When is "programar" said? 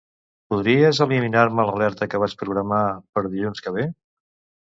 2.41-2.81